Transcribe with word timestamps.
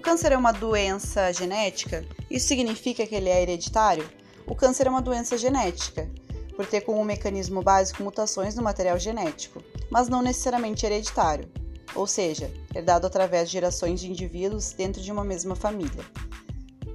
câncer 0.00 0.32
é 0.32 0.36
uma 0.36 0.52
doença 0.52 1.32
genética? 1.32 2.04
Isso 2.30 2.48
significa 2.48 3.06
que 3.06 3.14
ele 3.14 3.28
é 3.28 3.42
hereditário? 3.42 4.08
O 4.46 4.54
câncer 4.54 4.86
é 4.86 4.90
uma 4.90 5.00
doença 5.00 5.38
genética, 5.38 6.10
por 6.56 6.66
ter 6.66 6.82
como 6.82 7.04
mecanismo 7.04 7.62
básico 7.62 8.02
mutações 8.02 8.54
no 8.54 8.62
material 8.62 8.98
genético, 8.98 9.62
mas 9.90 10.08
não 10.08 10.22
necessariamente 10.22 10.84
hereditário, 10.84 11.48
ou 11.94 12.06
seja, 12.06 12.52
herdado 12.74 13.06
através 13.06 13.48
de 13.48 13.52
gerações 13.54 14.00
de 14.00 14.10
indivíduos 14.10 14.72
dentro 14.72 15.00
de 15.00 15.12
uma 15.12 15.24
mesma 15.24 15.54
família. 15.54 16.04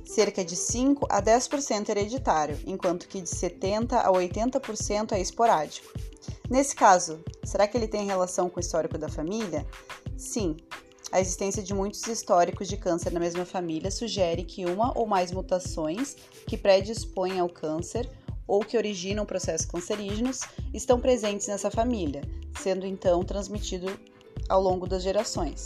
Cerca 0.05 0.43
de 0.43 0.55
5 0.55 1.07
a 1.09 1.21
10% 1.21 1.89
é 1.89 1.91
hereditário, 1.91 2.59
enquanto 2.65 3.07
que 3.07 3.21
de 3.21 3.29
70 3.29 3.99
a 3.99 4.11
80% 4.11 5.11
é 5.13 5.21
esporádico. 5.21 5.87
Nesse 6.49 6.75
caso, 6.75 7.23
será 7.43 7.67
que 7.67 7.77
ele 7.77 7.87
tem 7.87 8.07
relação 8.07 8.49
com 8.49 8.57
o 8.57 8.59
histórico 8.59 8.97
da 8.97 9.07
família? 9.07 9.65
Sim. 10.17 10.57
A 11.11 11.19
existência 11.19 11.63
de 11.63 11.73
muitos 11.73 12.05
históricos 12.05 12.67
de 12.67 12.77
câncer 12.77 13.11
na 13.11 13.19
mesma 13.19 13.43
família 13.43 13.89
sugere 13.89 14.43
que 14.43 14.65
uma 14.65 14.95
ou 14.97 15.07
mais 15.07 15.31
mutações 15.31 16.15
que 16.45 16.55
predispõem 16.55 17.39
ao 17.39 17.49
câncer 17.49 18.07
ou 18.45 18.59
que 18.59 18.77
originam 18.77 19.25
processos 19.25 19.65
cancerígenos 19.65 20.41
estão 20.71 20.99
presentes 20.99 21.47
nessa 21.47 21.71
família, 21.71 22.21
sendo 22.61 22.85
então 22.85 23.23
transmitido 23.23 23.87
ao 24.47 24.61
longo 24.61 24.87
das 24.87 25.01
gerações. 25.01 25.65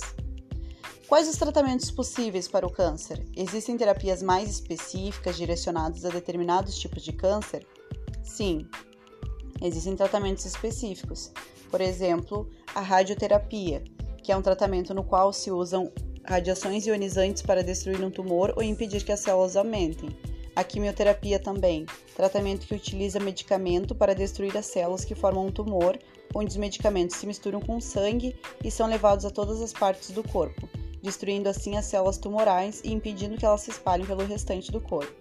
Quais 1.07 1.27
os 1.27 1.35
tratamentos 1.35 1.91
possíveis 1.91 2.47
para 2.47 2.65
o 2.65 2.71
câncer? 2.71 3.25
Existem 3.35 3.77
terapias 3.77 4.23
mais 4.23 4.49
específicas 4.49 5.35
direcionadas 5.35 6.05
a 6.05 6.09
determinados 6.09 6.77
tipos 6.77 7.03
de 7.03 7.11
câncer? 7.11 7.67
Sim, 8.23 8.65
existem 9.61 9.95
tratamentos 9.95 10.45
específicos. 10.45 11.31
Por 11.69 11.81
exemplo, 11.81 12.49
a 12.73 12.81
radioterapia, 12.81 13.83
que 14.23 14.31
é 14.31 14.37
um 14.37 14.41
tratamento 14.41 14.93
no 14.93 15.03
qual 15.03 15.33
se 15.33 15.51
usam 15.51 15.91
radiações 16.23 16.87
ionizantes 16.87 17.41
para 17.41 17.63
destruir 17.63 18.03
um 18.03 18.09
tumor 18.09 18.53
ou 18.55 18.63
impedir 18.63 19.03
que 19.03 19.11
as 19.11 19.19
células 19.19 19.57
aumentem. 19.57 20.09
A 20.55 20.63
quimioterapia 20.63 21.39
também, 21.39 21.85
tratamento 22.15 22.65
que 22.65 22.75
utiliza 22.75 23.19
medicamento 23.19 23.93
para 23.93 24.15
destruir 24.15 24.55
as 24.55 24.67
células 24.67 25.03
que 25.03 25.15
formam 25.15 25.47
um 25.47 25.51
tumor, 25.51 25.99
onde 26.33 26.51
os 26.51 26.57
medicamentos 26.57 27.17
se 27.17 27.27
misturam 27.27 27.59
com 27.59 27.81
sangue 27.81 28.35
e 28.63 28.71
são 28.71 28.87
levados 28.87 29.25
a 29.25 29.31
todas 29.31 29.61
as 29.61 29.73
partes 29.73 30.11
do 30.11 30.23
corpo, 30.23 30.69
destruindo 31.01 31.49
assim 31.49 31.75
as 31.75 31.85
células 31.85 32.17
tumorais 32.17 32.81
e 32.83 32.93
impedindo 32.93 33.35
que 33.35 33.45
elas 33.45 33.61
se 33.61 33.71
espalhem 33.71 34.05
pelo 34.05 34.25
restante 34.25 34.71
do 34.71 34.79
corpo. 34.79 35.13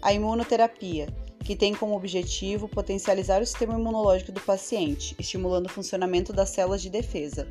A 0.00 0.12
imunoterapia, 0.12 1.08
que 1.44 1.56
tem 1.56 1.74
como 1.74 1.96
objetivo 1.96 2.68
potencializar 2.68 3.42
o 3.42 3.46
sistema 3.46 3.74
imunológico 3.74 4.32
do 4.32 4.40
paciente, 4.40 5.14
estimulando 5.18 5.66
o 5.66 5.70
funcionamento 5.70 6.32
das 6.32 6.50
células 6.50 6.80
de 6.80 6.88
defesa. 6.88 7.48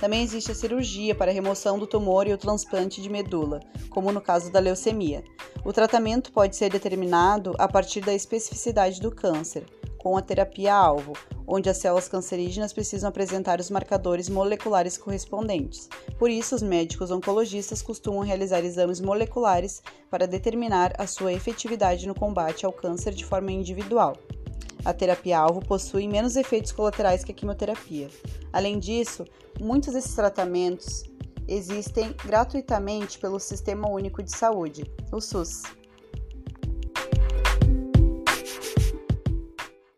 Também 0.00 0.22
existe 0.22 0.50
a 0.50 0.54
cirurgia 0.54 1.14
para 1.14 1.30
a 1.30 1.34
remoção 1.34 1.78
do 1.78 1.86
tumor 1.86 2.26
e 2.26 2.32
o 2.32 2.38
transplante 2.38 3.00
de 3.00 3.08
medula, 3.08 3.60
como 3.90 4.12
no 4.12 4.20
caso 4.20 4.50
da 4.50 4.58
leucemia. 4.58 5.24
O 5.64 5.72
tratamento 5.72 6.32
pode 6.32 6.56
ser 6.56 6.70
determinado 6.70 7.54
a 7.58 7.66
partir 7.66 8.00
da 8.00 8.12
especificidade 8.12 9.00
do 9.00 9.10
câncer, 9.10 9.64
com 9.96 10.18
a 10.18 10.20
terapia-alvo, 10.20 11.14
onde 11.46 11.70
as 11.70 11.78
células 11.78 12.08
cancerígenas 12.08 12.74
precisam 12.74 13.08
apresentar 13.08 13.58
os 13.60 13.70
marcadores 13.70 14.28
moleculares 14.28 14.98
correspondentes. 14.98 15.88
Por 16.18 16.28
isso, 16.28 16.54
os 16.54 16.62
médicos 16.62 17.10
oncologistas 17.10 17.80
costumam 17.80 18.20
realizar 18.20 18.62
exames 18.64 19.00
moleculares 19.00 19.82
para 20.10 20.26
determinar 20.26 20.92
a 20.98 21.06
sua 21.06 21.32
efetividade 21.32 22.06
no 22.06 22.14
combate 22.14 22.66
ao 22.66 22.72
câncer 22.72 23.14
de 23.14 23.24
forma 23.24 23.50
individual. 23.50 24.14
A 24.84 24.92
terapia-alvo 24.92 25.64
possui 25.64 26.06
menos 26.06 26.36
efeitos 26.36 26.70
colaterais 26.70 27.24
que 27.24 27.32
a 27.32 27.34
quimioterapia. 27.34 28.10
Além 28.52 28.78
disso, 28.78 29.24
muitos 29.58 29.94
desses 29.94 30.14
tratamentos 30.14 31.04
existem 31.48 32.14
gratuitamente 32.24 33.18
pelo 33.18 33.40
Sistema 33.40 33.88
Único 33.88 34.22
de 34.22 34.36
Saúde, 34.36 34.84
o 35.10 35.20
SUS. 35.20 35.62